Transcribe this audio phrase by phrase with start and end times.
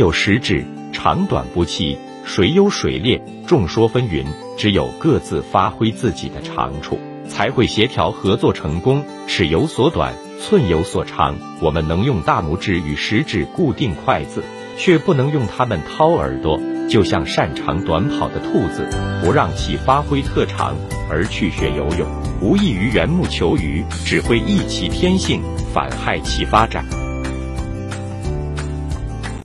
[0.00, 4.24] 有十指长短不齐，水优水劣，众说纷纭，
[4.56, 9.04] 只有各自发挥自己的长处，才会协调合作成功。
[9.26, 14.42] 尺有所短，寸有所长，我们能用大拇指与食指固定筷子，
[14.78, 16.58] 却不能用它们掏耳朵，
[16.88, 18.88] 就像擅长短跑的兔子，
[19.22, 20.74] 不让其发挥特长
[21.10, 22.08] 而去学游泳，
[22.40, 25.42] 无异于缘木求鱼，只会益其天性，
[25.74, 26.86] 反害其发展。